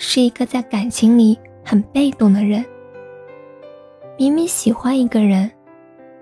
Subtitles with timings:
[0.00, 2.64] 是一个在感情里很被动的人，
[4.16, 5.50] 明明喜欢一个人，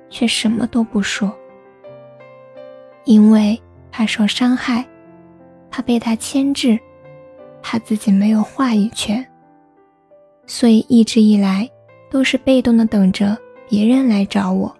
[0.08, 1.30] 却什么都不说，
[3.04, 3.60] 因为
[3.92, 4.82] 怕受伤害，
[5.70, 6.78] 怕被他牵制，
[7.62, 9.24] 怕自己没有话语权，
[10.46, 11.70] 所以一直以来
[12.10, 13.36] 都是被动的等着
[13.68, 14.74] 别人来找我。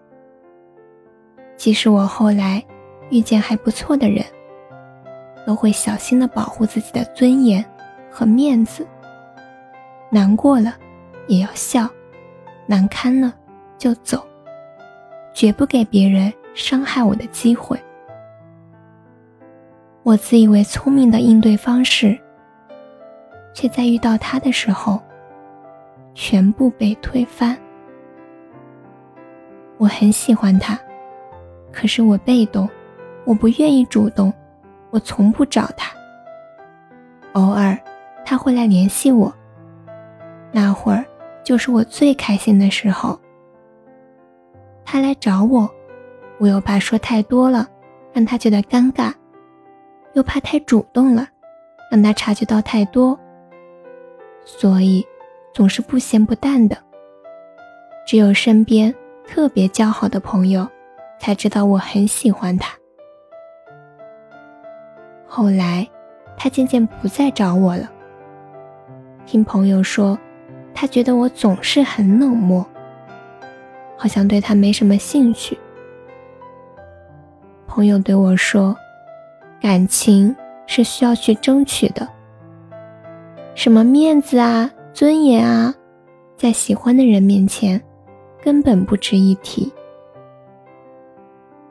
[1.55, 2.65] 即使我后来
[3.11, 4.25] 遇见还不错的人，
[5.47, 7.63] 都会小心的保护自己的尊严。
[8.09, 8.87] 和面子，
[10.11, 10.75] 难过了
[11.27, 11.89] 也要笑，
[12.67, 13.35] 难堪了
[13.77, 14.27] 就走，
[15.35, 17.79] 绝不给别人伤害我的机会。
[20.03, 22.17] 我自以为聪明的应对方式，
[23.53, 25.03] 却在遇到他的时候，
[26.15, 27.59] 全部被推翻。
[29.79, 30.79] 我很喜欢他，
[31.73, 32.69] 可是我被动，
[33.25, 34.33] 我不愿意主动，
[34.91, 35.93] 我从不找他，
[37.33, 37.77] 偶尔。
[38.29, 39.33] 他会来联系我，
[40.53, 41.05] 那会儿
[41.45, 43.19] 就是我最开心的时候。
[44.85, 45.69] 他来找我，
[46.39, 47.69] 我又怕说太多了，
[48.13, 49.13] 让他觉得尴尬，
[50.15, 51.29] 又怕太主动了，
[51.91, 53.19] 让他察觉到太多，
[54.45, 55.05] 所以
[55.53, 56.77] 总是不咸不淡的。
[58.07, 58.95] 只有身边
[59.27, 60.67] 特别交好的朋友，
[61.19, 62.73] 才知道我很喜欢他。
[65.27, 65.87] 后来，
[66.37, 67.91] 他渐渐不再找我了。
[69.27, 70.17] 听朋友说，
[70.79, 72.65] 他觉得我总是很冷漠，
[73.97, 75.59] 好像对他没什么兴趣。
[77.67, 78.77] 朋友对我说
[79.59, 80.37] ：“感情
[80.67, 82.07] 是需要去争取的，
[83.55, 85.75] 什么面子啊、尊严啊，
[86.37, 87.83] 在喜欢的人面前
[88.43, 89.73] 根本不值一提。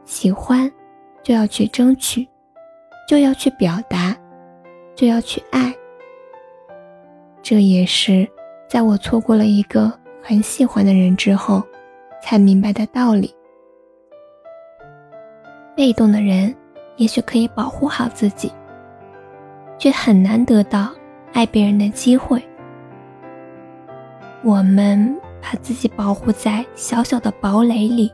[0.04, 0.72] 喜欢
[1.22, 2.28] 就要去争取，
[3.08, 4.18] 就要去表达，
[4.96, 5.72] 就要去爱。”
[7.44, 8.28] 这也是
[8.76, 9.90] 在我错过了一个
[10.22, 11.64] 很喜欢的人之后，
[12.22, 13.34] 才明白的道理。
[15.78, 16.54] 被动的人
[16.98, 18.52] 也许可以保护好自己，
[19.78, 20.92] 却很难得到
[21.32, 22.44] 爱别人的机会。
[24.44, 28.12] 我们把自己保护在小小的堡垒里，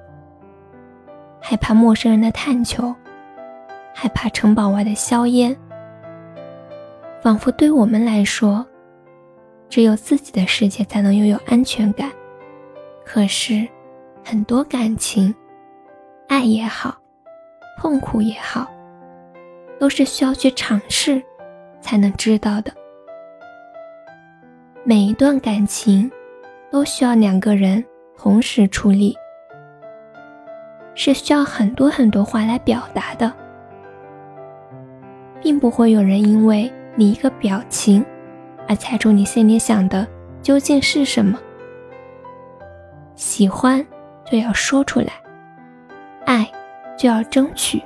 [1.39, 2.93] 害怕陌生人的探求，
[3.95, 5.57] 害怕城堡外的硝烟，
[7.19, 8.63] 仿佛对我们来说。
[9.71, 12.11] 只有自己的世界才能拥有安全感。
[13.05, 13.65] 可是，
[14.21, 15.33] 很多感情，
[16.27, 16.97] 爱也好，
[17.79, 18.69] 痛苦也好，
[19.79, 21.23] 都是需要去尝试
[21.79, 22.71] 才能知道的。
[24.83, 26.11] 每一段感情，
[26.69, 27.83] 都需要两个人
[28.17, 29.17] 同时处理，
[30.95, 33.31] 是需要很多很多话来表达的，
[35.41, 38.05] 并不会有人因为你一个表情。
[38.71, 40.07] 而猜出你心里想的
[40.41, 41.37] 究竟是什么？
[43.15, 43.85] 喜欢
[44.23, 45.11] 就要说出来，
[46.25, 46.49] 爱
[46.97, 47.83] 就要争取。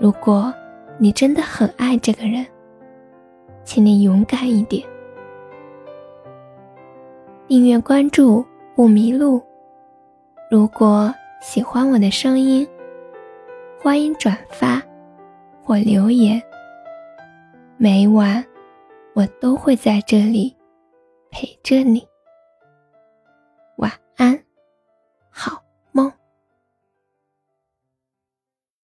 [0.00, 0.52] 如果
[0.98, 2.44] 你真的很爱这个人，
[3.62, 4.84] 请你勇敢一点。
[7.46, 8.44] 订阅关注
[8.74, 9.40] 不迷路。
[10.50, 12.66] 如果喜欢我的声音，
[13.80, 14.82] 欢迎转发
[15.62, 16.42] 或留言。
[17.76, 18.44] 每晚。
[19.18, 20.56] 我都会在这里
[21.28, 22.06] 陪着你。
[23.78, 24.40] 晚安
[25.28, 25.67] 好。